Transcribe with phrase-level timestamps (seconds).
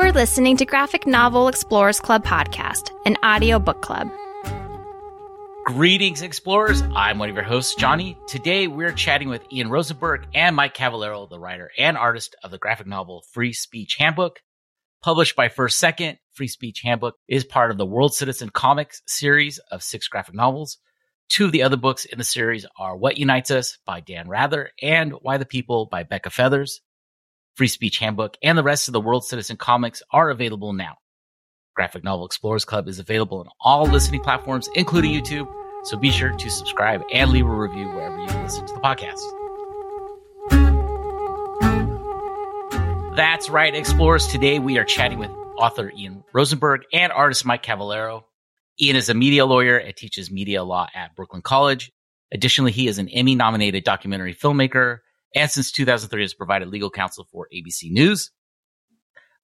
[0.00, 4.08] You're listening to Graphic Novel Explorers Club podcast, an audio book club.
[5.64, 6.84] Greetings, explorers.
[6.94, 8.16] I'm one of your hosts, Johnny.
[8.28, 12.58] Today, we're chatting with Ian Rosenberg and Mike Cavallaro, the writer and artist of the
[12.58, 14.38] graphic novel Free Speech Handbook.
[15.02, 19.58] Published by First Second, Free Speech Handbook is part of the World Citizen Comics series
[19.72, 20.78] of six graphic novels.
[21.28, 24.70] Two of the other books in the series are What Unites Us by Dan Rather
[24.80, 26.80] and Why the People by Becca Feathers.
[27.58, 30.94] Free Speech Handbook, and the rest of the World Citizen comics are available now.
[31.74, 35.52] Graphic Novel Explorers Club is available on all listening platforms, including YouTube,
[35.82, 39.18] so be sure to subscribe and leave a review wherever you listen to the podcast.
[43.16, 44.28] That's right, explorers.
[44.28, 48.22] Today we are chatting with author Ian Rosenberg and artist Mike Cavallaro.
[48.80, 51.90] Ian is a media lawyer and teaches media law at Brooklyn College.
[52.32, 54.98] Additionally, he is an Emmy nominated documentary filmmaker
[55.38, 58.32] and since 2003 has provided legal counsel for ABC News.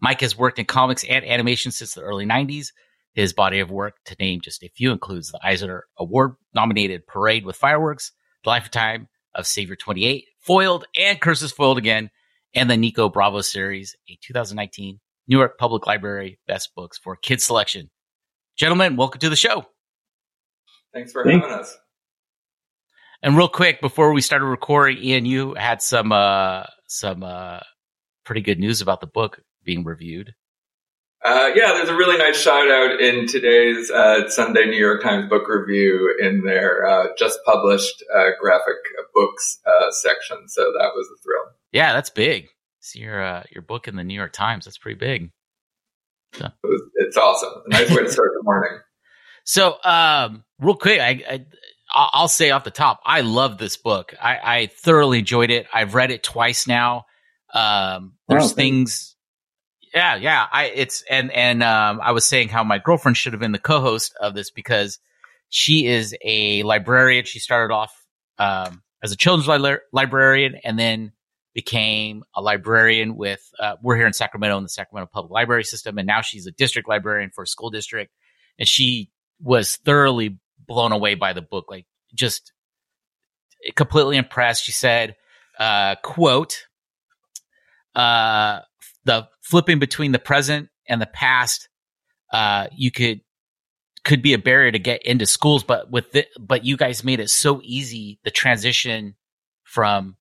[0.01, 2.73] Mike has worked in comics and animation since the early 90s.
[3.15, 7.47] His body of work, to name just a few, includes the Eisner Award nominated Parade
[7.47, 8.11] with Fireworks,
[8.42, 12.11] The Lifetime of Savior 28, Foiled and Curses Foiled Again,
[12.55, 17.45] and the Nico Bravo series, a 2019 New York Public Library Best Books for Kids
[17.45, 17.89] selection.
[18.56, 19.67] Gentlemen, welcome to the show.
[20.92, 21.47] Thanks for Thanks.
[21.47, 21.77] having us.
[23.25, 27.61] And real quick, before we started recording, Ian, you had some uh, some uh,
[28.27, 30.34] pretty good news about the book being reviewed.
[31.25, 35.31] Uh, yeah, there's a really nice shout out in today's uh, Sunday New York Times
[35.31, 38.77] book review in their uh, just published uh, graphic
[39.14, 40.47] books uh, section.
[40.47, 41.55] So that was a thrill.
[41.72, 42.48] Yeah, that's big.
[42.81, 44.66] See your uh, your book in the New York Times.
[44.66, 45.31] That's pretty big.
[46.34, 46.44] So.
[46.44, 47.55] It was, it's awesome.
[47.64, 48.81] A nice way to start the morning.
[49.47, 51.44] So, um, real quick, I, I
[51.95, 54.14] I'll say off the top, I love this book.
[54.20, 55.67] I, I thoroughly enjoyed it.
[55.73, 57.06] I've read it twice now.
[57.53, 59.14] Um, there's oh, things,
[59.95, 60.47] yeah, yeah.
[60.50, 63.61] I it's and and um, I was saying how my girlfriend should have been the
[63.61, 64.98] co-host of this because
[65.50, 67.25] she is a librarian.
[67.27, 67.94] She started off
[68.38, 71.12] um, as a children's li- librarian and then
[71.55, 73.49] became a librarian with.
[73.61, 76.53] Uh, we're here in Sacramento in the Sacramento Public Library System, and now she's a
[76.53, 78.12] district librarian for a school district.
[78.59, 82.52] And she was thoroughly blown away by the book, like just
[83.75, 84.64] completely impressed.
[84.64, 85.16] She said,
[85.58, 86.66] uh, quote,
[87.94, 88.60] uh,
[89.04, 91.69] the flipping between the present and the past,
[92.32, 93.20] uh, you could,
[94.04, 97.20] could be a barrier to get into schools, but with it, but you guys made
[97.20, 99.14] it so easy, the transition
[99.62, 100.16] from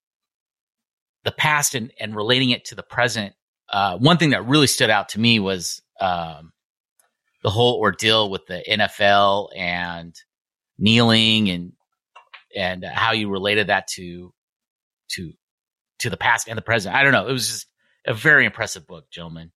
[1.23, 3.33] the past and, and relating it to the present.
[3.69, 6.51] Uh, one thing that really stood out to me was, um,
[7.43, 10.15] the whole ordeal with the NFL and
[10.83, 11.71] kneeling and
[12.55, 14.33] and how you related that to
[15.11, 15.31] to
[15.99, 16.95] to the past and the present.
[16.95, 17.27] I don't know.
[17.27, 17.67] It was just
[18.05, 19.51] a very impressive book, gentlemen.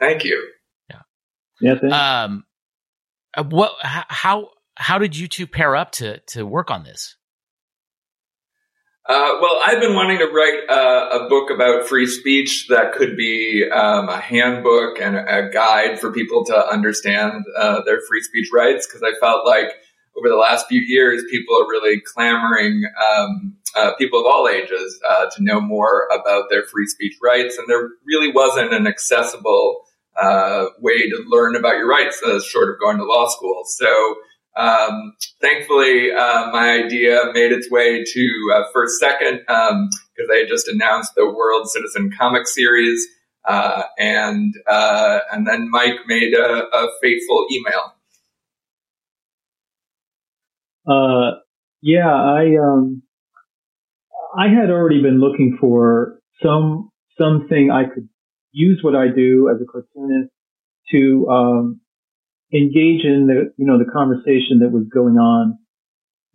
[0.00, 0.50] Thank you.
[0.90, 1.02] Yeah.
[1.60, 2.24] Yeah.
[2.24, 2.44] Um,
[3.34, 3.72] uh, what?
[3.80, 7.16] How how did you two pair up to to work on this?
[9.08, 13.16] Uh, well, I've been wanting to write uh, a book about free speech that could
[13.16, 18.48] be um, a handbook and a, guide for people to understand uh, their free speech
[18.52, 19.68] rights because I felt like
[20.18, 24.98] over the last few years, people are really clamoring, um, uh, people of all ages,
[25.08, 27.58] uh, to know more about their free speech rights.
[27.58, 29.82] And there really wasn't an accessible
[30.20, 33.64] uh, way to learn about your rights, uh, short of going to law school.
[33.66, 34.14] So,
[34.56, 35.12] um,
[35.42, 39.90] thankfully, uh, my idea made its way to uh, First Second because um,
[40.30, 43.06] they just announced the World Citizen Comic Series.
[43.98, 47.95] and and then Mike made a, a fateful email
[50.86, 51.38] uh,
[51.82, 53.02] yeah, I um,
[54.36, 58.08] I had already been looking for some something I could
[58.52, 60.30] use what I do as a cartoonist
[60.92, 61.80] to um,
[62.52, 65.58] engage in the you know the conversation that was going on.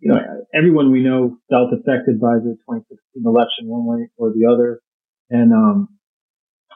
[0.00, 0.18] You know,
[0.52, 4.82] everyone we know felt affected by the 2016 election one way or the other,
[5.30, 5.88] and um,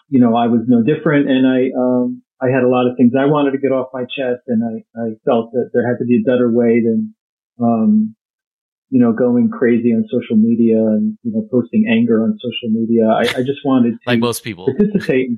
[0.09, 1.29] you know I was no different.
[1.29, 4.05] And I um, I had a lot of things I wanted to get off my
[4.05, 7.16] chest, and I I felt that there had to be a better way than
[7.61, 8.15] um,
[8.91, 13.07] you know, going crazy on social media and, you know, posting anger on social media.
[13.09, 15.31] I, I just wanted to like most people participate.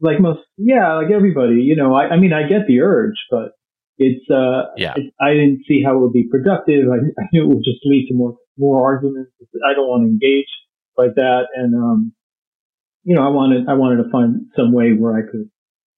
[0.00, 3.52] like most, yeah, like everybody, you know, I, I mean, I get the urge, but
[3.98, 6.88] it's, uh, yeah, it, I didn't see how it would be productive.
[6.90, 9.32] I, I knew it would just lead to more, more arguments.
[9.68, 10.48] I don't want to engage
[10.96, 11.48] like that.
[11.54, 12.12] And, um,
[13.02, 15.50] you know, I wanted, I wanted to find some way where I could,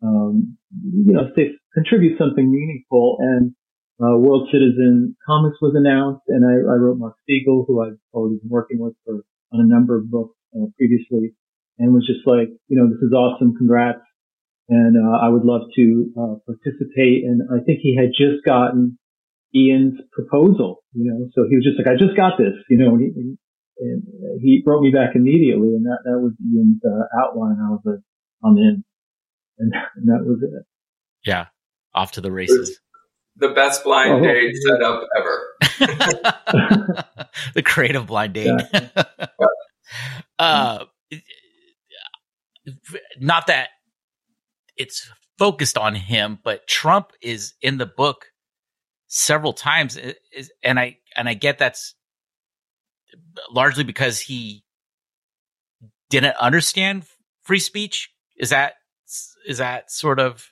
[0.02, 0.58] um,
[0.92, 3.18] you know, say, contribute something meaningful.
[3.20, 3.54] And,
[4.00, 8.36] uh, World Citizen Comics was announced, and I, I, wrote Mark Siegel, who I've already
[8.36, 11.32] been working with for on a number of books uh, previously,
[11.78, 14.04] and was just like, you know, this is awesome, congrats.
[14.68, 17.24] and uh, I would love to uh, participate.
[17.24, 18.98] And I think he had just gotten
[19.54, 22.96] Ian's proposal, you know, so he was just like, I just got this, you know,
[22.96, 23.36] and he,
[23.78, 24.02] and
[24.40, 27.56] he wrote me back immediately, and that that was Ian's uh, outline.
[27.60, 28.00] I was like,
[28.44, 28.84] I'm in,
[29.58, 30.64] and, and that was it.
[31.24, 31.46] Yeah,
[31.94, 32.78] off to the races.
[33.38, 35.56] The best blind oh, date setup ever.
[37.54, 38.60] the creative blind date.
[38.72, 38.88] Yeah.
[40.38, 40.84] uh,
[43.20, 43.68] not that
[44.76, 48.26] it's focused on him, but Trump is in the book
[49.06, 49.98] several times,
[50.62, 51.94] and I and I get that's
[53.50, 54.64] largely because he
[56.10, 57.04] didn't understand
[57.42, 58.10] free speech.
[58.36, 58.74] Is that
[59.46, 60.50] is that sort of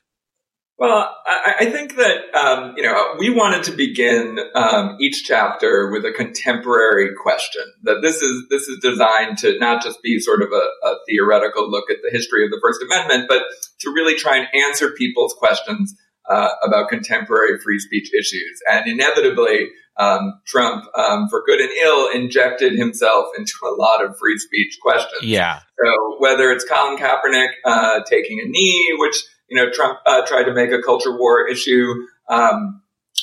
[0.76, 5.90] well, I, I think that um, you know we wanted to begin um, each chapter
[5.92, 7.62] with a contemporary question.
[7.84, 11.70] That this is this is designed to not just be sort of a, a theoretical
[11.70, 13.42] look at the history of the First Amendment, but
[13.80, 15.94] to really try and answer people's questions
[16.28, 18.60] uh, about contemporary free speech issues.
[18.68, 24.18] And inevitably, um, Trump, um, for good and ill, injected himself into a lot of
[24.18, 25.22] free speech questions.
[25.22, 25.60] Yeah.
[25.82, 30.44] So whether it's Colin Kaepernick uh, taking a knee, which you know, Trump uh, tried
[30.44, 31.92] to make a culture war issue,
[32.28, 32.82] um,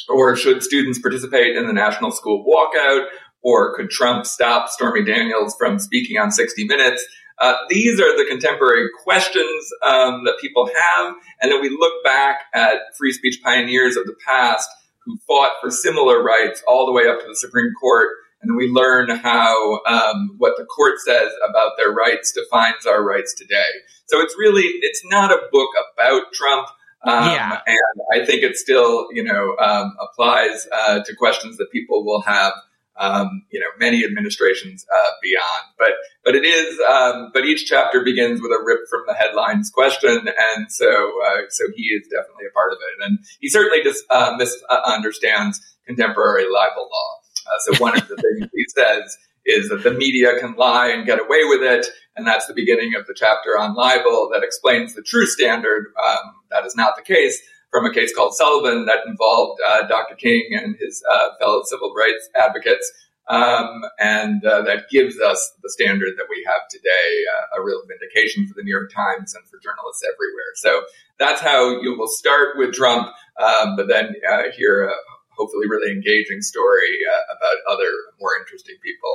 [0.09, 3.05] or should students participate in the national school walkout,
[3.43, 7.05] or could Trump stop Stormy Daniels from speaking on 60 Minutes?
[7.39, 12.41] Uh, these are the contemporary questions um, that people have, and then we look back
[12.53, 14.69] at free speech pioneers of the past
[15.05, 18.09] who fought for similar rights all the way up to the Supreme Court
[18.41, 23.33] and we learn how um, what the court says about their rights defines our rights
[23.33, 23.69] today.
[24.07, 26.67] So it's really it's not a book about Trump.
[27.03, 27.59] Um, yeah.
[27.65, 32.21] And I think it still, you know, um, applies uh, to questions that people will
[32.21, 32.53] have,
[32.95, 35.73] um, you know, many administrations uh, beyond.
[35.79, 35.93] But
[36.23, 40.27] but it is, um, but each chapter begins with a rip from the headlines question,
[40.27, 44.03] and so uh, so he is definitely a part of it, and he certainly just
[44.11, 47.20] uh, misunderstands contemporary libel law.
[47.47, 51.05] Uh, so one of the things he says is that the media can lie and
[51.05, 51.87] get away with it.
[52.15, 55.87] And that's the beginning of the chapter on libel that explains the true standard.
[56.03, 57.41] Um, that is not the case
[57.71, 60.15] from a case called Sullivan that involved uh, Dr.
[60.15, 62.91] King and his uh, fellow civil rights advocates.
[63.29, 67.81] Um, and uh, that gives us the standard that we have today, uh, a real
[67.87, 70.51] vindication for the New York Times and for journalists everywhere.
[70.55, 70.83] So
[71.17, 73.07] that's how you will start with Trump,
[73.41, 74.91] um, but then uh, hear
[75.37, 77.89] hopefully really engaging story uh, about other
[78.19, 79.09] more interesting people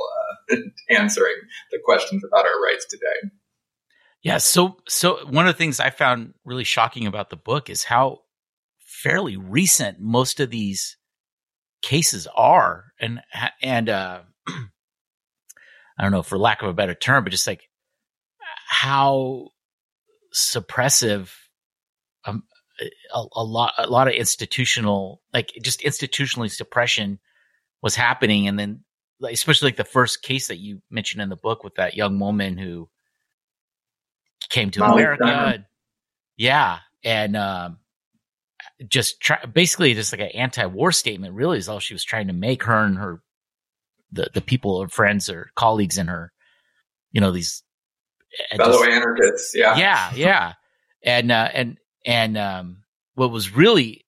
[0.51, 0.55] uh,
[1.01, 1.35] answering
[1.71, 3.31] the questions about our rights today.
[4.23, 7.83] Yeah, so so one of the things I found really shocking about the book is
[7.83, 8.21] how
[8.79, 10.97] fairly recent most of these
[11.81, 13.21] cases are, and
[13.61, 17.69] and uh, I don't know for lack of a better term, but just like
[18.67, 19.49] how
[20.33, 21.31] suppressive
[22.25, 22.43] um,
[22.79, 27.19] a, a, lot a lot of institutional like just institutionally suppression
[27.81, 28.47] was happening.
[28.47, 28.83] And then
[29.23, 32.57] especially like the first case that you mentioned in the book with that young woman
[32.57, 32.89] who
[34.49, 35.23] came to Molly America.
[35.23, 35.65] Steimer.
[36.37, 36.79] yeah.
[37.03, 37.77] And um,
[38.87, 42.33] just try, basically just like an anti-war statement really is all she was trying to
[42.33, 43.21] make her and her
[44.11, 46.31] the the people or friends or colleagues in her
[47.11, 47.63] you know these
[48.55, 49.55] fellow just, anarchists.
[49.55, 49.77] Yeah.
[49.77, 50.11] Yeah.
[50.15, 50.53] Yeah.
[51.03, 51.77] And uh, and
[52.07, 52.83] and um,
[53.13, 54.05] what was really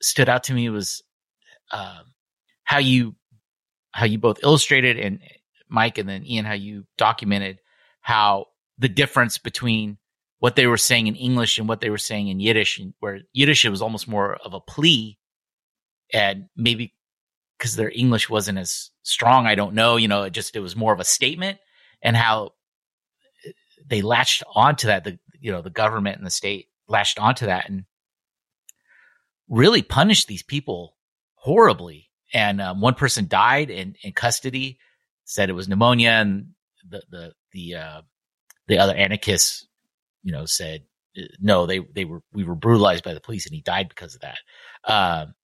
[0.00, 1.02] stood out to me was
[1.72, 2.00] uh,
[2.64, 3.16] how you
[3.90, 5.20] how you both illustrated and
[5.68, 7.58] Mike and then Ian how you documented
[8.00, 8.46] how
[8.78, 9.98] the difference between
[10.38, 13.20] what they were saying in English and what they were saying in Yiddish, and where
[13.32, 15.18] Yiddish was almost more of a plea,
[16.12, 16.94] and maybe
[17.58, 19.96] because their English wasn't as strong, I don't know.
[19.96, 21.58] You know, it just it was more of a statement,
[22.02, 22.52] and how
[23.84, 25.04] they latched onto that.
[25.04, 27.84] The you know the government and the state latched onto that and
[29.48, 30.96] really punished these people
[31.34, 32.10] horribly.
[32.32, 34.78] And um, one person died in, in custody,
[35.24, 36.48] said it was pneumonia, and
[36.86, 38.02] the the the uh,
[38.66, 39.66] the other anarchists,
[40.22, 40.82] you know, said
[41.18, 44.14] uh, no, they they were we were brutalized by the police, and he died because
[44.14, 44.38] of that.
[44.84, 45.34] Um,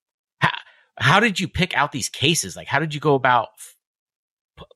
[0.41, 0.51] how
[0.99, 2.55] how did you pick out these cases?
[2.55, 3.49] Like, how did you go about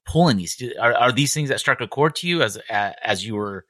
[0.07, 0.63] pulling these?
[0.81, 3.67] Are, are these things that struck a chord to you as as you were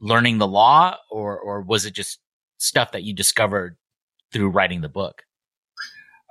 [0.00, 2.18] learning the law, or or was it just
[2.58, 3.76] stuff that you discovered
[4.32, 5.22] through writing the book?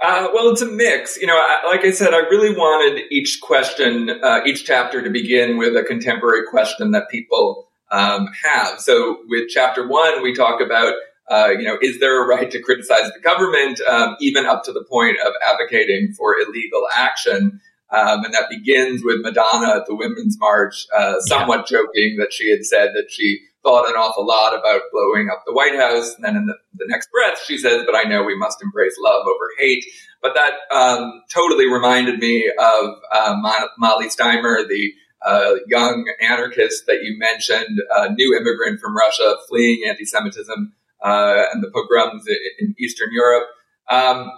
[0.01, 1.17] Uh, well, it's a mix.
[1.17, 5.09] You know, I, like I said, I really wanted each question, uh, each chapter to
[5.09, 8.79] begin with a contemporary question that people um, have.
[8.79, 10.93] So, with chapter one, we talk about,
[11.29, 14.71] uh, you know, is there a right to criticize the government, um, even up to
[14.71, 17.59] the point of advocating for illegal action?
[17.91, 21.79] Um, and that begins with Madonna at the Women's March, uh, somewhat yeah.
[21.79, 25.53] joking that she had said that she thought an awful lot about blowing up the
[25.53, 26.15] White House.
[26.15, 28.95] And then in the, the next breath, she says, but I know we must embrace
[28.99, 29.83] love over hate.
[30.21, 33.35] But that um, totally reminded me of uh,
[33.77, 34.93] Molly Steimer, the
[35.25, 40.73] uh, young anarchist that you mentioned, a new immigrant from Russia fleeing anti-Semitism
[41.03, 42.25] uh, and the pogroms
[42.59, 43.47] in Eastern Europe.
[43.89, 44.31] Um,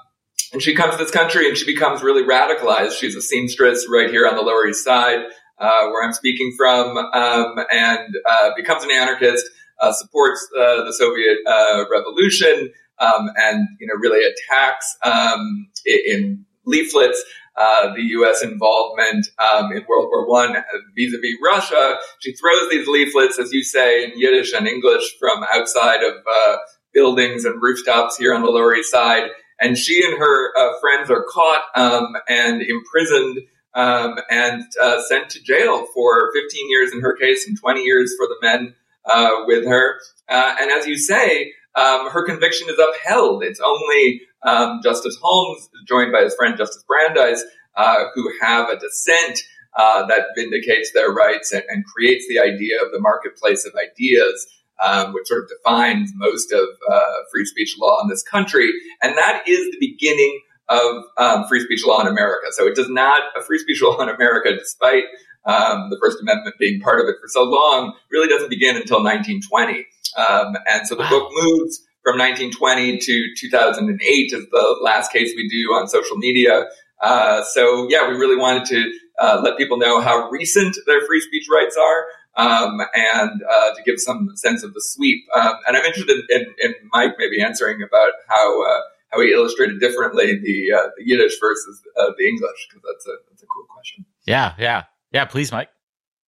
[0.53, 2.93] and she comes to this country and she becomes really radicalized.
[2.93, 5.19] She's a seamstress right here on the Lower East Side,
[5.61, 9.45] uh, where I'm speaking from, um, and uh, becomes an anarchist,
[9.79, 16.45] uh, supports uh, the Soviet uh, revolution, um, and you know really attacks um, in
[16.65, 17.23] leaflets
[17.57, 18.43] uh, the U.S.
[18.43, 20.53] involvement um, in World War One
[20.95, 21.97] vis-a-vis Russia.
[22.19, 26.57] She throws these leaflets, as you say, in Yiddish and English from outside of uh,
[26.93, 29.29] buildings and rooftops here on the Lower East Side.
[29.59, 33.39] And she and her uh, friends are caught um, and imprisoned
[33.73, 38.13] um, and uh, sent to jail for 15 years in her case and 20 years
[38.17, 38.75] for the men
[39.05, 39.99] uh, with her.
[40.29, 43.43] and as you say, um, her conviction is upheld.
[43.43, 47.43] It's only um, Justice Holmes, joined by his friend Justice Brandeis,
[47.75, 49.39] uh, who have a dissent
[49.77, 54.45] uh, that vindicates their rights and, and, creates the idea of the marketplace of ideas,
[54.85, 58.69] um, which sort of defines most of uh, free speech law in this country.
[59.01, 62.47] And that is the beginning of um, free speech law in America.
[62.51, 65.03] So it does not, a free speech law in America, despite
[65.45, 69.03] um, the First Amendment being part of it for so long, really doesn't begin until
[69.03, 69.85] 1920.
[70.17, 71.09] Um, and so the wow.
[71.09, 76.65] book moves from 1920 to 2008 is the last case we do on social media.
[77.01, 81.21] Uh, so yeah, we really wanted to uh, let people know how recent their free
[81.21, 82.05] speech rights are.
[82.37, 85.25] Um, and uh, to give some sense of the sweep.
[85.35, 88.79] Um, and I'm interested in, in, Mike maybe answering about how uh,
[89.11, 93.15] how he illustrated differently the uh, the Yiddish versus uh, the English because that's a
[93.29, 94.05] that's a cool question.
[94.25, 95.25] Yeah, yeah, yeah.
[95.25, 95.69] Please, Mike.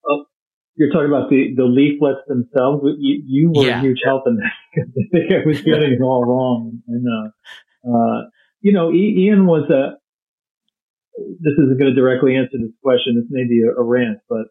[0.04, 0.28] Well,
[0.76, 2.84] you're talking about the, the leaflets themselves.
[2.98, 3.80] You, you were yeah.
[3.80, 6.82] a huge help in that because I think I was getting it all wrong.
[6.88, 8.22] And, uh, uh,
[8.62, 9.98] you know, Ian was a,
[11.16, 13.16] this isn't going to directly answer this question.
[13.16, 14.48] This may be a, a rant, but,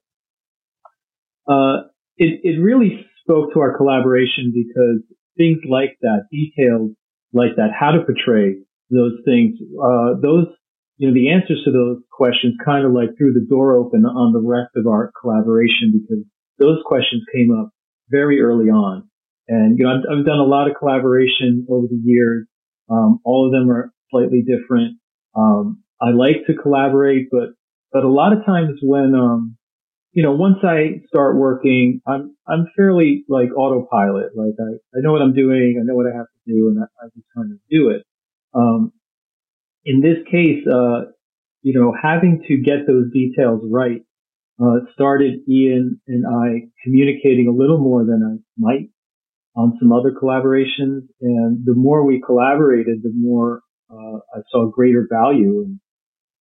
[1.53, 5.03] uh, it, it really spoke to our collaboration because
[5.37, 6.93] things like that, details
[7.33, 8.57] like that, how to portray
[8.91, 10.47] those things, uh, those
[10.99, 14.33] you know, the answers to those questions kind of like threw the door open on
[14.33, 16.25] the rest of our collaboration because
[16.59, 17.71] those questions came up
[18.09, 19.09] very early on.
[19.49, 22.47] And, you know, I've, I've done a lot of collaboration over the years.
[22.89, 24.99] Um, all of them are slightly different.
[25.35, 27.51] Um, I like to collaborate, but,
[27.93, 29.57] but a lot of times when, um,
[30.13, 34.37] you know, once I start working, I'm, I'm fairly like autopilot.
[34.37, 35.81] Like I, I know what I'm doing.
[35.81, 38.05] I know what I have to do and I, I just kind of do it.
[38.55, 38.93] Um,
[39.85, 41.13] in this case, uh,
[41.63, 44.03] you know, having to get those details right,
[44.63, 48.91] uh, started Ian and I communicating a little more than I might
[49.57, 51.09] on some other collaborations.
[51.23, 55.81] And the more we collaborated, the more, uh, I saw greater value in,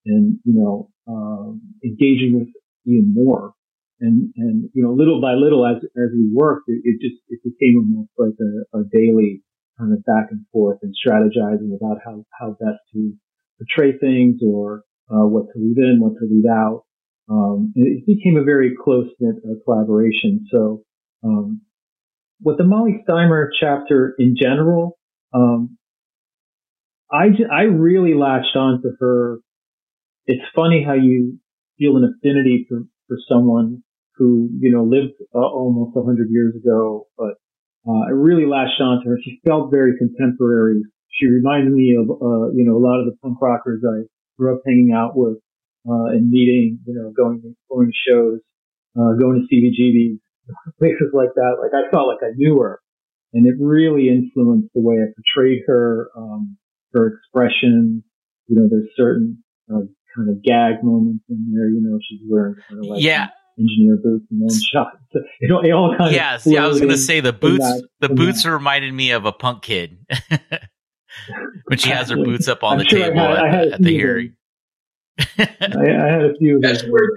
[0.05, 2.49] in you know, um, engaging with
[2.85, 3.53] Ian more.
[4.01, 7.39] And, and, you know, little by little as, as we worked, it, it just, it
[7.43, 9.43] became almost like a, a daily
[9.77, 13.13] kind of back and forth and strategizing about how, how best to
[13.59, 16.83] portray things or uh, what to leave in, what to leave out.
[17.29, 20.47] Um, it became a very close knit uh, collaboration.
[20.51, 20.83] So,
[21.23, 21.61] um,
[22.43, 24.97] with the Molly Steimer chapter in general,
[25.31, 25.77] um,
[27.11, 29.37] I, I really latched on to her.
[30.25, 31.37] It's funny how you
[31.77, 33.83] feel an affinity for, for someone
[34.21, 37.41] who, you know, lived uh, almost a hundred years ago, but,
[37.89, 39.17] uh, I really latched on to her.
[39.23, 43.17] She felt very contemporary she reminded me of, uh, you know, a lot of the
[43.21, 45.37] punk rockers I grew up hanging out with,
[45.87, 48.39] uh, and meeting, you know, going, going to shows,
[48.97, 50.19] uh, going to CBGB,
[50.79, 51.57] places like that.
[51.61, 52.79] Like I felt like I knew her
[53.33, 56.57] and it really influenced the way I portrayed her, um,
[56.93, 58.03] her expression.
[58.47, 62.55] You know, there's certain, uh, kind of gag moments in there, you know, she's wearing
[62.67, 63.27] kind of like, yeah
[63.59, 64.93] engineer boots and then shot.
[65.39, 66.63] it, all, it all kind yeah, of yeah.
[66.63, 67.63] I was going to say the boots.
[67.63, 68.51] That, the boots that.
[68.51, 69.97] reminded me of a punk kid.
[71.65, 73.81] when she has her boots up on I'm the sure table had, at, the, at
[73.81, 74.33] the hearing.
[75.19, 76.59] I, I, had a few.
[76.61, 77.09] Yeah, she, wears,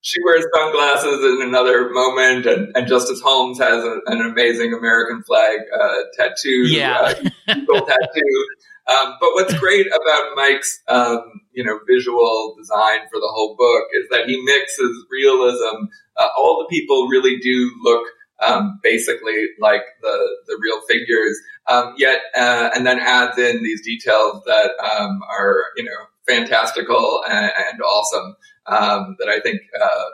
[0.00, 5.22] she, wears, sunglasses in another moment, and, and Justice Holmes has a, an amazing American
[5.24, 6.66] flag uh, tattoo.
[6.68, 8.46] Yeah, uh, tattoo.
[8.88, 11.22] Um, but what's great about Mike's, um,
[11.52, 15.86] you know, visual design for the whole book is that he mixes realism.
[16.16, 18.04] Uh, all the people really do look
[18.42, 21.38] um, basically like the the real figures.
[21.68, 25.90] Um, yet, uh, and then adds in these details that um, are you know
[26.28, 28.36] fantastical and, and awesome.
[28.66, 30.04] Um, that I think uh,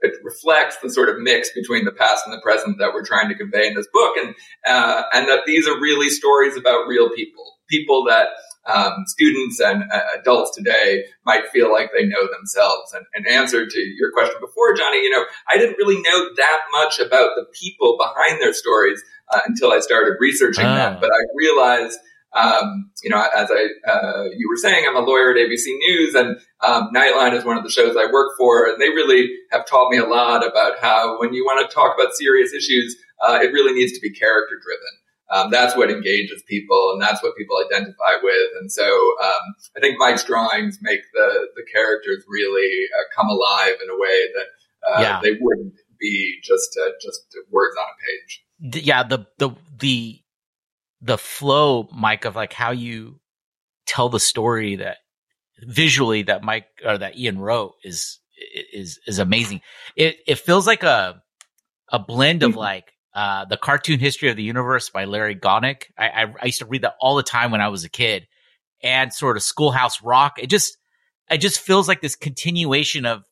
[0.00, 3.28] it reflects the sort of mix between the past and the present that we're trying
[3.30, 4.34] to convey in this book, and
[4.66, 8.28] uh, and that these are really stories about real people, people that
[8.66, 12.94] um, students and uh, adults today might feel like they know themselves.
[12.94, 16.60] And, and answer to your question before, Johnny, you know, I didn't really know that
[16.72, 19.02] much about the people behind their stories
[19.32, 20.74] uh, until I started researching oh.
[20.74, 21.98] them, but I realized
[22.34, 26.14] um, you know, as I uh, you were saying, I'm a lawyer at ABC News,
[26.14, 29.66] and um, Nightline is one of the shows I work for, and they really have
[29.66, 33.38] taught me a lot about how when you want to talk about serious issues, uh,
[33.40, 34.92] it really needs to be character driven.
[35.30, 38.48] Um, that's what engages people, and that's what people identify with.
[38.60, 43.74] And so, um, I think Mike's drawings make the the characters really uh, come alive
[43.82, 44.46] in a way that
[44.86, 45.20] uh, yeah.
[45.22, 48.84] they wouldn't be just uh, just words on a page.
[48.84, 50.20] Yeah, the the the
[51.00, 53.20] the flow, Mike, of like how you
[53.86, 54.98] tell the story that
[55.60, 58.20] visually that Mike or that Ian wrote is
[58.72, 59.60] is is amazing.
[59.96, 61.22] It it feels like a
[61.90, 62.60] a blend of mm-hmm.
[62.60, 65.84] like uh, the cartoon history of the universe by Larry Gonick.
[65.96, 68.26] I, I, I used to read that all the time when I was a kid,
[68.82, 70.34] and sort of Schoolhouse Rock.
[70.38, 70.76] It just
[71.30, 73.22] it just feels like this continuation of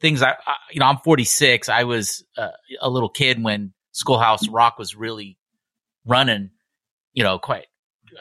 [0.00, 0.22] things.
[0.22, 1.68] I, I you know I'm 46.
[1.68, 2.48] I was uh,
[2.80, 5.38] a little kid when Schoolhouse Rock was really
[6.04, 6.50] running
[7.18, 7.66] you know, quite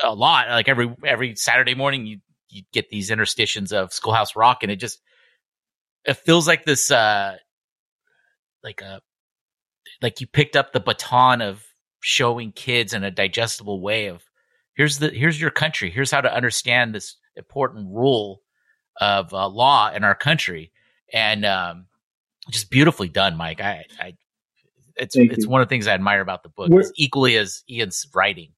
[0.03, 0.49] a lot.
[0.49, 2.17] Like every every Saturday morning, you
[2.49, 4.99] you get these interstitials of Schoolhouse Rock, and it just
[6.03, 7.35] it feels like this, uh
[8.63, 9.01] like a
[10.01, 11.63] like you picked up the baton of
[11.99, 14.23] showing kids in a digestible way of
[14.75, 18.41] here's the here's your country, here's how to understand this important rule
[18.99, 20.71] of uh, law in our country,
[21.13, 21.87] and um,
[22.49, 23.61] just beautifully done, Mike.
[23.61, 24.13] I, I
[24.95, 25.49] it's Thank it's you.
[25.49, 28.51] one of the things I admire about the book, equally as Ian's writing.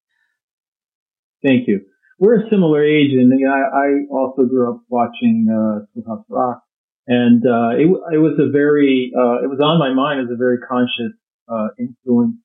[1.46, 1.81] Thank you.
[2.17, 6.25] We're a similar age, and you know, I, I, also grew up watching uh, Schoolhouse
[6.27, 6.63] Rock,
[7.08, 10.36] and uh, it, it was a very uh, it was on my mind as a
[10.36, 11.15] very conscious
[11.51, 12.38] uh, influence.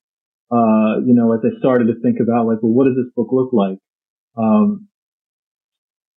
[0.51, 3.29] Uh, you know, as I started to think about like, well, what does this book
[3.31, 3.79] look like?
[4.37, 4.87] Um,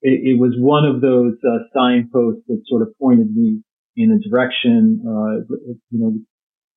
[0.01, 3.61] it, it, was one of those uh, signposts that sort of pointed me
[3.95, 5.01] in a direction.
[5.03, 6.13] you know,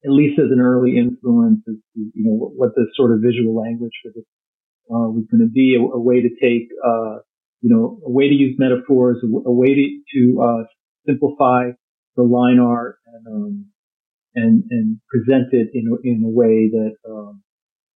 [0.05, 3.21] at least as an early influence as to, you know, what, what the sort of
[3.21, 4.25] visual language for this
[4.91, 7.21] uh, was going to be a, a, way to take, uh,
[7.61, 10.63] you know, a way to use metaphors, a, a way to, to uh,
[11.07, 11.71] simplify
[12.17, 13.67] the line art and um,
[14.35, 17.43] and and present it in a, in a way that um,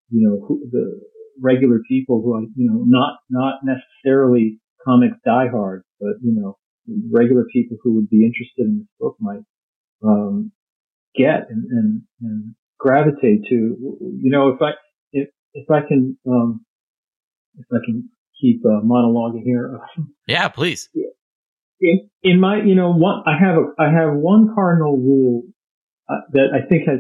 [0.10, 1.02] you know who, the
[1.42, 6.58] regular people who are you know not not necessarily comics diehards, but you know
[7.12, 9.44] regular people who would be interested in this book might
[10.04, 10.52] um,
[11.16, 13.56] get and, and, and gravitate to.
[13.56, 14.72] You know, if I
[15.12, 16.66] if if I can um,
[17.58, 19.80] if I can keep uh, monologuing here.
[20.26, 20.88] Yeah, please.
[21.82, 25.44] In, in my, you know, one, I have a, I have one cardinal rule
[26.10, 27.00] uh, that I think has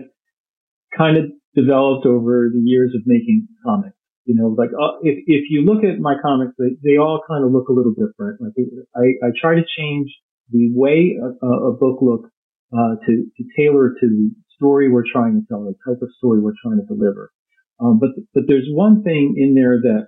[0.97, 3.95] kind of developed over the years of making comics.
[4.25, 7.43] You know, like uh, if if you look at my comics, they, they all kind
[7.43, 8.39] of look a little different.
[8.39, 8.53] Like
[8.95, 10.09] I, I try to change
[10.49, 12.29] the way a, a book looks
[12.71, 16.39] uh, to to tailor to the story we're trying to tell, the type of story
[16.39, 17.31] we're trying to deliver.
[17.79, 20.07] Um, but but there's one thing in there that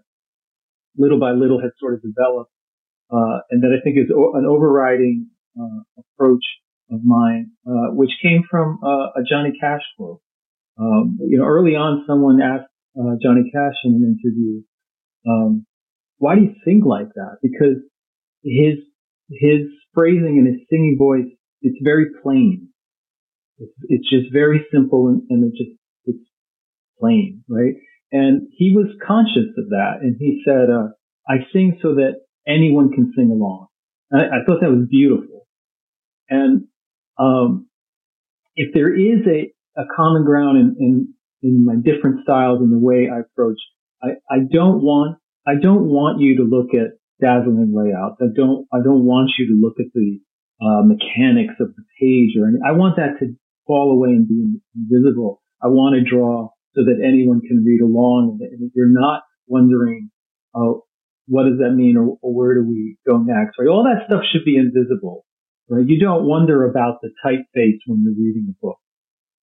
[0.98, 2.52] little by little has sort of developed,
[3.12, 5.28] uh, and that I think is o- an overriding
[5.60, 6.44] uh, approach
[6.92, 10.22] of mine, uh, which came from uh, a Johnny Cash quote.
[10.78, 12.70] Um, you know, early on, someone asked
[13.00, 14.62] uh, Johnny Cash in an interview,
[15.28, 15.66] um,
[16.18, 17.78] "Why do you sing like that?" Because
[18.44, 18.80] his
[19.30, 22.70] his phrasing and his singing voice, it's very plain.
[23.58, 26.30] It's, it's just very simple and, and it just it's
[27.00, 27.74] plain, right?
[28.12, 30.00] And he was conscious of that.
[30.02, 30.90] And he said, uh,
[31.28, 33.68] I sing so that anyone can sing along.
[34.14, 35.48] I, I, thought that was beautiful.
[36.30, 36.68] And,
[37.18, 37.68] um,
[38.56, 42.80] if there is a, a common ground in, in, in my different styles and the
[42.80, 43.60] way I approach,
[44.02, 48.18] I, I don't want, I don't want you to look at dazzling layouts.
[48.22, 50.20] I don't, I don't want you to look at the,
[50.62, 52.64] uh, mechanics of the page or anything.
[52.66, 53.36] I want that to
[53.68, 55.42] fall away and be invisible.
[55.62, 60.12] I want to draw so that anyone can read along and you're not wondering,
[60.54, 60.84] oh,
[61.28, 63.68] what does that mean or, or, where do we go next, right?
[63.68, 65.25] All that stuff should be invisible,
[65.70, 65.86] right?
[65.88, 68.78] You don't wonder about the typeface when you're reading a book.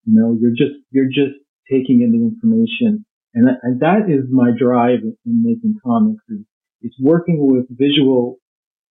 [0.05, 1.39] You know, you're just, you're just
[1.71, 3.05] taking in the information.
[3.35, 6.45] And and that is my drive in making comics is,
[6.83, 8.37] it's working with visual,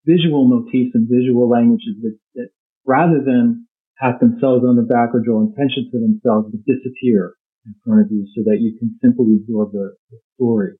[0.06, 2.48] visual motifs and visual languages that, that
[2.86, 3.66] rather than
[3.98, 7.34] have themselves on the back or draw attention to themselves, but disappear
[7.66, 10.72] in front of you so that you can simply absorb the, the story.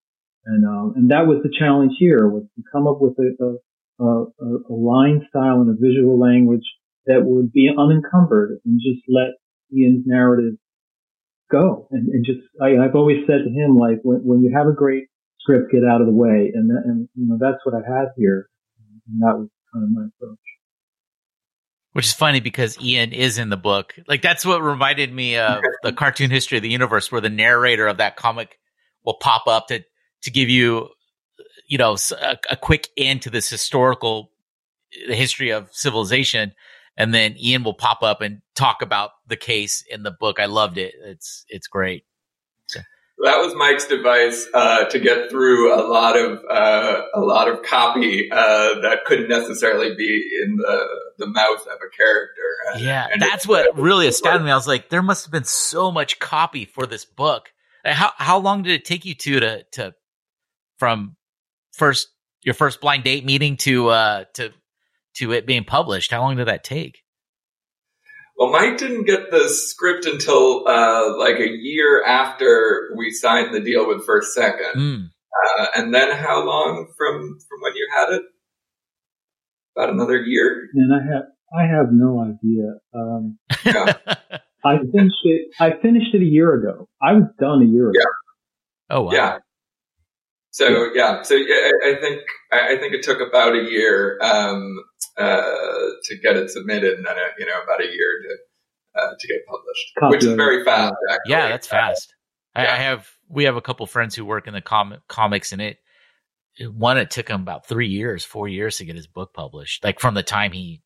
[0.46, 3.56] And, um, and that was the challenge here was to come up with a, a,
[4.04, 4.24] a,
[4.70, 6.64] a line style and a visual language
[7.06, 9.38] that would be unencumbered and just let
[9.72, 10.54] Ian's narrative
[11.50, 14.66] go and, and just, I, I've always said to him, like, when, when you have
[14.66, 15.08] a great
[15.40, 16.52] script, get out of the way.
[16.54, 18.48] And, and, you know, that's what I had here.
[19.08, 20.38] And that was kind of my approach.
[21.92, 23.96] Which is funny because Ian is in the book.
[24.06, 27.88] Like that's what reminded me of the cartoon history of the universe, where the narrator
[27.88, 28.58] of that comic
[29.04, 29.82] will pop up to
[30.22, 30.90] to give you,
[31.70, 34.32] you know, a, a quick end to this historical
[35.06, 36.52] the history of civilization,
[36.96, 40.40] and then Ian will pop up and talk about the case in the book.
[40.40, 40.94] I loved it.
[41.00, 42.04] It's it's great.
[43.22, 47.62] That was Mike's device uh, to get through a lot of uh, a lot of
[47.62, 50.86] copy uh, that couldn't necessarily be in the
[51.18, 52.82] the mouth of a character.
[52.84, 54.50] Yeah, and that's what really astounded me.
[54.50, 57.52] I was like, there must have been so much copy for this book.
[57.84, 59.94] How how long did it take you to to to
[60.78, 61.16] from
[61.72, 62.08] first
[62.42, 64.50] your first blind date meeting to uh to
[65.16, 66.10] to it being published?
[66.10, 67.02] How long did that take?
[68.36, 73.60] Well, Mike didn't get the script until uh, like a year after we signed the
[73.60, 74.76] deal with First Second.
[74.76, 75.10] Mm.
[75.58, 78.22] Uh, and then how long from from when you had it?
[79.76, 80.68] About another year.
[80.74, 82.78] And I have I have no idea.
[82.94, 83.92] Um, yeah.
[84.64, 85.48] I finished it.
[85.60, 86.88] I finished it a year ago.
[87.02, 87.98] I was done a year ago.
[87.98, 88.96] Yeah.
[88.96, 89.12] Oh wow.
[89.12, 89.38] Yeah.
[90.52, 91.22] So yeah, yeah.
[91.22, 92.20] so I, I think
[92.52, 94.82] I think it took about a year um,
[95.16, 99.10] uh, to get it submitted, and then uh, you know about a year to uh,
[99.18, 100.94] to get published, Copy which is very fast.
[101.10, 101.30] Actually.
[101.30, 102.14] Yeah, that's fast.
[102.54, 102.72] I, yeah.
[102.72, 105.78] I, have we have a couple friends who work in the com- comics, and it
[106.68, 109.84] one it took him about three years, four years to get his book published.
[109.84, 110.82] Like from the time he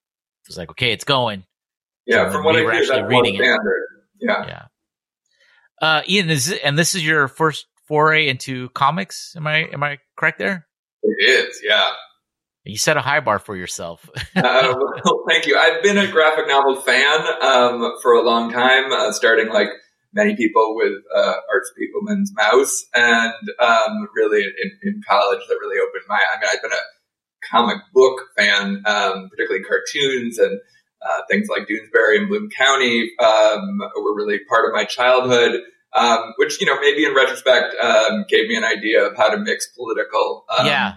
[0.47, 1.45] was like, okay, it's going.
[2.07, 3.59] Yeah, from what I hear, actually reading it.
[4.21, 4.63] Yeah, yeah.
[5.81, 9.35] Uh, Ian, is it, and this is your first foray into comics.
[9.37, 10.67] Am I am I correct there?
[11.03, 11.91] It is, yeah.
[12.65, 14.09] You set a high bar for yourself.
[14.37, 15.59] uh, well, thank you.
[15.59, 19.69] I've been a graphic novel fan um, for a long time, uh, starting like
[20.15, 25.79] many people with uh, Art Spiegelman's Maus, and um, really in, in, college that really
[25.79, 26.15] opened my.
[26.15, 30.59] I mean, I've been a comic book fan, um, particularly cartoons and
[31.03, 35.61] uh, things like Doonesbury and Bloom County um, were really part of my childhood
[35.95, 39.39] um, which you know maybe in retrospect um, gave me an idea of how to
[39.39, 40.97] mix political um, yeah.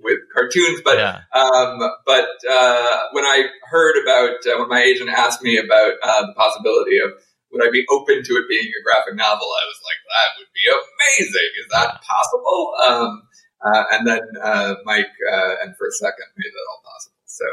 [0.00, 0.80] with cartoons.
[0.84, 1.20] But yeah.
[1.32, 6.26] Um, but uh, when I heard about uh, when my agent asked me about uh,
[6.26, 7.12] the possibility of
[7.52, 10.48] would I be open to it being a graphic novel, I was like, that would
[10.56, 11.50] be amazing.
[11.60, 12.72] Is that possible?
[12.86, 13.22] Um,
[13.62, 17.18] uh, and then uh, Mike uh, and First Second made that all possible.
[17.26, 17.44] So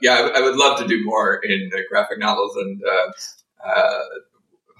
[0.00, 2.80] yeah, I would love to do more in graphic novels and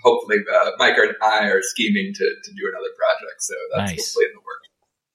[0.03, 3.43] hopefully uh, Mike and I are scheming to, to do another project.
[3.43, 4.07] So that's nice.
[4.07, 4.69] hopefully in the works.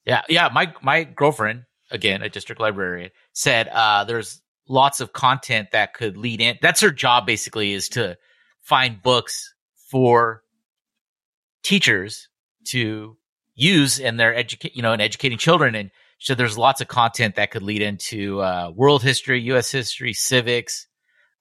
[0.04, 0.22] Yeah.
[0.28, 0.48] Yeah.
[0.52, 6.16] My, my girlfriend, again, a district librarian said, uh, there's lots of content that could
[6.16, 6.58] lead in.
[6.62, 8.16] That's her job basically is to
[8.62, 9.54] find books
[9.90, 10.42] for
[11.62, 12.28] teachers
[12.68, 13.16] to
[13.54, 15.74] use in their educate, you know, in educating children.
[15.74, 19.70] And so there's lots of content that could lead into, uh, world history, U.S.
[19.70, 20.86] history, civics.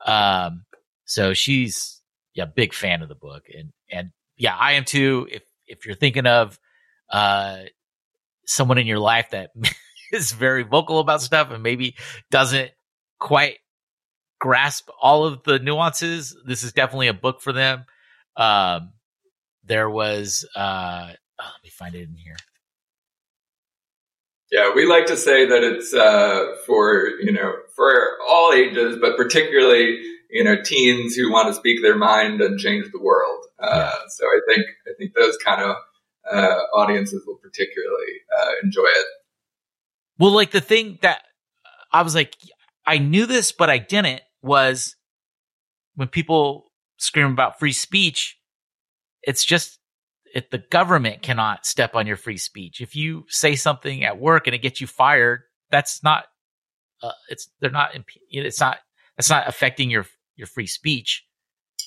[0.06, 0.66] Um,
[1.06, 1.95] so she's,
[2.36, 5.28] yeah, big fan of the book, and and yeah, I am too.
[5.32, 6.60] If if you're thinking of
[7.10, 7.60] uh
[8.46, 9.52] someone in your life that
[10.12, 11.96] is very vocal about stuff and maybe
[12.30, 12.72] doesn't
[13.20, 13.58] quite
[14.40, 17.86] grasp all of the nuances, this is definitely a book for them.
[18.36, 18.92] Um,
[19.64, 22.36] there was uh, oh, let me find it in here.
[24.52, 29.16] Yeah, we like to say that it's uh, for you know for all ages, but
[29.16, 30.02] particularly
[30.36, 33.46] you know, teens who want to speak their mind and change the world.
[33.58, 35.78] Uh, so I think I think those kind of
[36.30, 39.06] uh, audiences will particularly uh, enjoy it.
[40.20, 41.22] Well, like the thing that
[41.94, 42.36] I was like,
[42.86, 44.22] I knew this, but I didn't.
[44.42, 44.98] Was
[45.96, 46.66] when people
[46.98, 48.38] scream about free speech,
[49.24, 49.80] it's just
[50.34, 52.82] if the government cannot step on your free speech.
[52.82, 56.26] If you say something at work and it gets you fired, that's not.
[57.02, 57.92] Uh, it's they're not.
[58.30, 58.80] It's not.
[59.18, 61.26] It's not affecting your your free speech.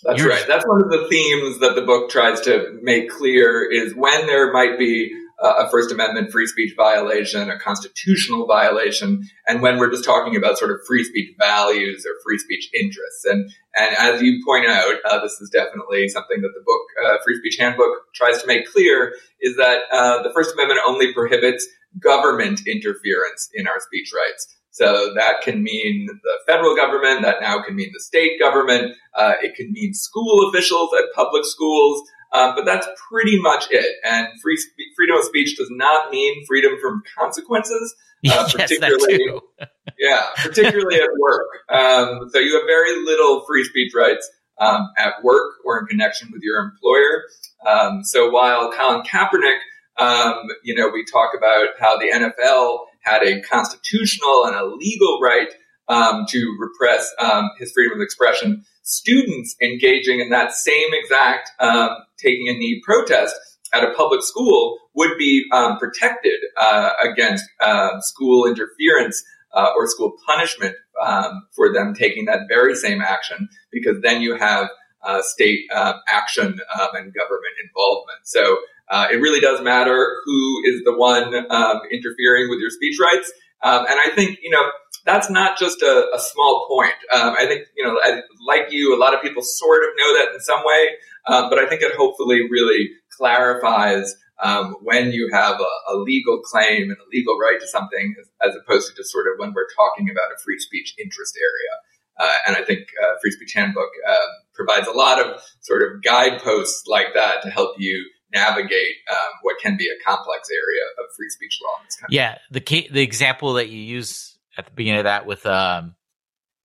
[0.04, 0.44] That's You're, right.
[0.46, 4.52] That's one of the themes that the book tries to make clear is when there
[4.52, 10.04] might be a First Amendment free speech violation, a constitutional violation, and when we're just
[10.04, 13.24] talking about sort of free speech values or free speech interests.
[13.24, 17.18] And and as you point out, uh, this is definitely something that the book uh,
[17.24, 21.66] Free Speech Handbook tries to make clear is that uh, the First Amendment only prohibits
[22.00, 24.57] government interference in our speech rights.
[24.70, 29.32] So that can mean the federal government, that now can mean the state government, uh,
[29.42, 32.02] it can mean school officials at public schools,
[32.32, 33.96] um, but that's pretty much it.
[34.04, 37.94] And free spe- freedom of speech does not mean freedom from consequences,
[38.26, 39.40] uh, yes, particularly,
[39.98, 41.48] yeah, particularly at work.
[41.70, 46.30] Um, so you have very little free speech rights um, at work or in connection
[46.32, 47.24] with your employer.
[47.66, 49.58] Um, so while Colin Kaepernick,
[49.98, 55.14] um, you know, we talk about how the NFL had a constitutional and a legal
[55.30, 55.50] right
[55.96, 58.48] um, to repress um, his freedom of expression.
[58.82, 61.90] Students engaging in that same exact um,
[62.24, 63.34] taking a knee protest
[63.76, 69.16] at a public school would be um, protected uh, against uh, school interference
[69.54, 70.74] uh, or school punishment
[71.06, 74.64] um, for them taking that very same action, because then you have
[75.06, 76.48] uh, state uh, action
[76.96, 78.20] and government involvement.
[78.24, 78.42] So
[78.90, 83.30] uh, it really does matter who is the one um, interfering with your speech rights.
[83.62, 84.70] Um, and I think, you know,
[85.04, 86.94] that's not just a, a small point.
[87.12, 90.14] Um, I think, you know, I, like you, a lot of people sort of know
[90.18, 90.88] that in some way,
[91.26, 96.40] uh, but I think it hopefully really clarifies um, when you have a, a, legal
[96.40, 99.52] claim and a legal right to something, as, as, opposed to just sort of when
[99.52, 101.74] we're talking about a free speech interest area.
[102.20, 106.02] Uh, and I think uh, Free Speech Handbook um, provides a lot of sort of
[106.02, 111.14] guideposts like that to help you navigate um, what can be a complex area of
[111.16, 112.08] free speech law.
[112.10, 115.94] Yeah, the key, the example that you use at the beginning of that with, um,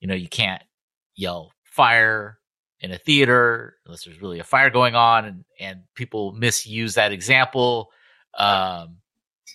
[0.00, 0.62] you know, you can't
[1.16, 2.38] yell fire
[2.80, 7.12] in a theater unless there's really a fire going on, and and people misuse that
[7.12, 7.90] example.
[8.36, 8.98] Um,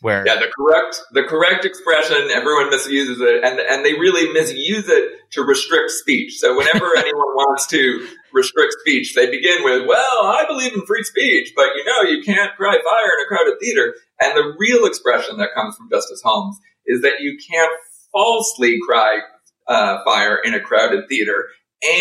[0.02, 4.88] where yeah, the correct the correct expression everyone misuses it, and and they really misuse
[4.88, 6.40] it to restrict speech.
[6.40, 11.04] So whenever anyone wants to restrict speech, they begin with, "Well, I believe in free
[11.04, 14.86] speech, but you know you can't cry fire in a crowded theater." And the real
[14.86, 17.72] expression that comes from Justice Holmes is that you can't
[18.12, 19.20] falsely cry
[19.68, 21.46] uh, fire in a crowded theater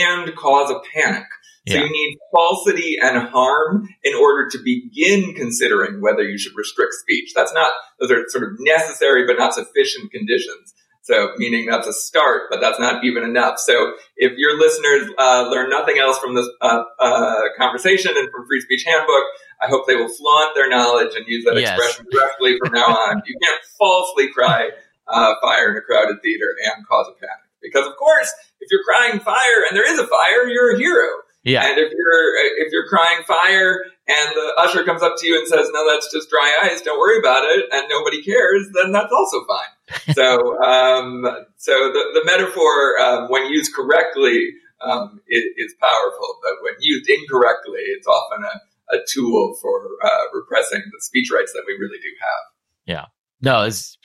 [0.01, 1.27] and cause a panic.
[1.69, 1.85] So yeah.
[1.85, 7.33] you need falsity and harm in order to begin considering whether you should restrict speech.
[7.37, 10.73] That's not, those are sort of necessary but not sufficient conditions.
[11.09, 13.59] So meaning that's a start, but that's not even enough.
[13.59, 18.47] So if your listeners uh, learn nothing else from this uh, uh, conversation and from
[18.47, 19.25] Free Speech Handbook,
[19.63, 21.79] I hope they will flaunt their knowledge and use that yes.
[21.79, 23.23] expression directly from now on.
[23.25, 24.69] You can't falsely cry
[25.09, 27.49] uh, fire in a crowded theater and cause a panic.
[27.63, 31.09] Because of course, if you're crying fire and there is a fire, you're a hero.
[31.43, 31.65] Yeah.
[31.65, 35.49] And if you're if you're crying fire and the usher comes up to you and
[35.49, 36.83] says, "No, that's just dry ice.
[36.83, 39.73] Don't worry about it," and nobody cares, then that's also fine.
[40.13, 41.25] So, um,
[41.57, 47.81] so the the metaphor um, when used correctly um, is, powerful, but when used incorrectly,
[47.81, 52.09] it's often a, a tool for uh, repressing the speech rights that we really do
[52.21, 52.45] have.
[52.87, 53.05] Yeah.
[53.41, 53.99] No, it's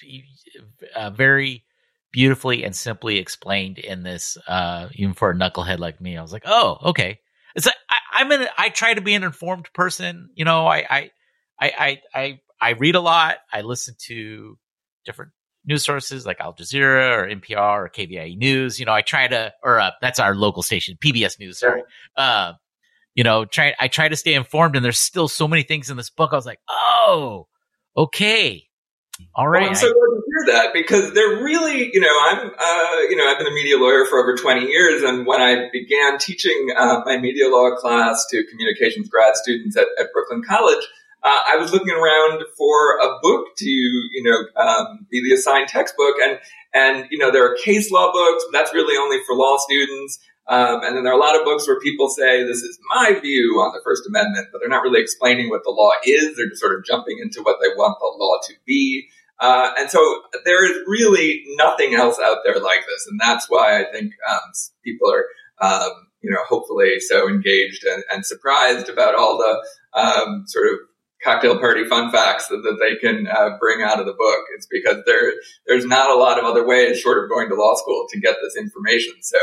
[0.95, 1.63] uh, very
[2.11, 4.37] beautifully and simply explained in this.
[4.47, 7.19] Uh, even for a knucklehead like me, I was like, "Oh, okay."
[7.55, 10.29] It's like I, I'm an I try to be an informed person.
[10.35, 11.11] You know, I I
[11.59, 13.37] I I I read a lot.
[13.51, 14.57] I listen to
[15.05, 15.31] different
[15.65, 18.79] news sources like Al Jazeera or NPR or KVIE News.
[18.79, 21.59] You know, I try to, or uh, that's our local station, PBS News.
[21.59, 21.83] Sorry.
[22.15, 22.53] Uh,
[23.15, 25.97] you know, try I try to stay informed, and there's still so many things in
[25.97, 26.31] this book.
[26.33, 27.47] I was like, oh,
[27.95, 28.67] okay,
[29.35, 29.61] all right.
[29.61, 33.15] Well, I'm so glad to hear that because they're really, you know, I'm, uh, you
[33.15, 35.03] know, I've been a media lawyer for over 20 years.
[35.03, 39.87] And when I began teaching uh, my media law class to communications grad students at,
[39.99, 40.83] at Brooklyn College,
[41.23, 45.69] uh, I was looking around for a book to, you know, um, be the assigned
[45.69, 46.15] textbook.
[46.21, 46.39] And,
[46.73, 50.19] and, you know, there are case law books, but that's really only for law students.
[50.49, 53.17] Um, and then there are a lot of books where people say, this is my
[53.21, 56.35] view on the First Amendment, but they're not really explaining what the law is.
[56.35, 59.07] They're just sort of jumping into what they want the law to be.
[59.39, 59.99] Uh, and so
[60.43, 63.07] there is really nothing else out there like this.
[63.09, 64.51] And that's why I think um,
[64.83, 65.25] people are,
[65.65, 70.79] um, you know, hopefully so engaged and, and surprised about all the um, sort of
[71.23, 74.39] cocktail party fun facts that, that they can uh, bring out of the book.
[74.55, 75.33] It's because there
[75.67, 78.35] there's not a lot of other ways short of going to law school to get
[78.41, 79.13] this information.
[79.21, 79.37] So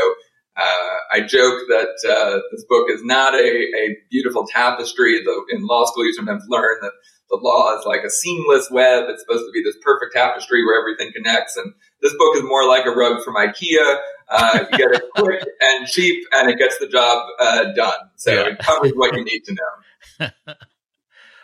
[0.57, 5.23] uh, I joke that uh, this book is not a, a beautiful tapestry.
[5.23, 6.91] Though in law school, you sometimes learn that
[7.29, 9.05] the law is like a seamless web.
[9.07, 11.55] It's supposed to be this perfect tapestry where everything connects.
[11.55, 13.97] And this book is more like a rug from IKEA.
[14.29, 17.99] Uh, you get it quick and cheap, and it gets the job uh, done.
[18.17, 18.49] So yeah.
[18.49, 20.53] it covers what you need to know.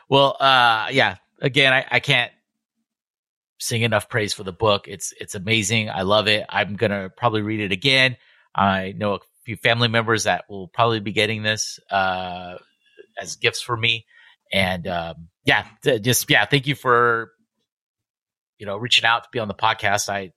[0.09, 1.17] well, uh, yeah.
[1.39, 2.31] Again, I, I can't
[3.59, 4.87] sing enough praise for the book.
[4.87, 5.89] It's it's amazing.
[5.89, 6.45] I love it.
[6.49, 8.17] I'm gonna probably read it again.
[8.55, 12.55] I know a few family members that will probably be getting this uh,
[13.19, 14.05] as gifts for me.
[14.51, 17.31] And um, yeah, just yeah, thank you for
[18.57, 20.09] you know reaching out to be on the podcast.
[20.09, 20.31] I,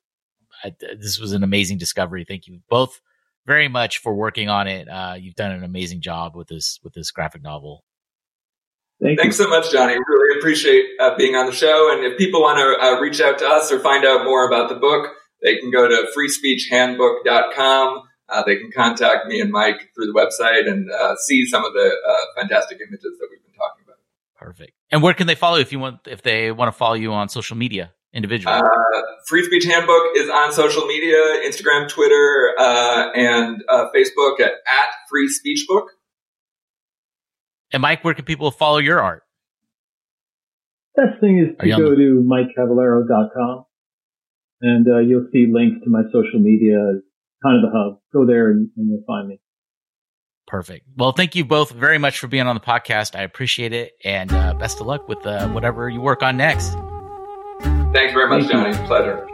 [0.65, 2.25] I this was an amazing discovery.
[2.27, 3.01] Thank you both
[3.47, 4.89] very much for working on it.
[4.89, 7.85] Uh, you've done an amazing job with this with this graphic novel.
[9.03, 9.45] Thank Thanks you.
[9.45, 9.95] so much, Johnny.
[9.95, 11.91] Really appreciate uh, being on the show.
[11.93, 14.69] And if people want to uh, reach out to us or find out more about
[14.69, 20.07] the book, they can go to freespeechhandbook.com uh, they can contact me and Mike through
[20.07, 23.83] the website and uh, see some of the uh, fantastic images that we've been talking
[23.85, 23.97] about.
[24.37, 24.73] Perfect.
[24.91, 27.29] And where can they follow if you want if they want to follow you on
[27.29, 28.57] social media individually?
[28.57, 33.63] Uh, Free Speech Handbook is on social media, Instagram, Twitter, uh, and
[33.95, 35.91] Facebook at, at Free Speech Book.
[37.73, 39.23] And Mike, where can people follow your art?
[40.97, 43.65] Best thing is to go the- to mikecavallaro.com
[44.61, 46.77] and uh, you'll see links to my social media,
[47.43, 48.01] kind of the hub.
[48.13, 49.41] Go there and, and you'll find me.
[50.47, 50.87] Perfect.
[50.97, 53.17] Well, thank you both very much for being on the podcast.
[53.17, 56.71] I appreciate it, and uh, best of luck with uh, whatever you work on next.
[57.93, 58.77] Thanks very much, thank Johnny.
[58.77, 58.87] You.
[58.87, 59.27] Pleasure.